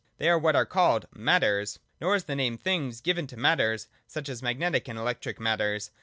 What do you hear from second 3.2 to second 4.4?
to Matters, such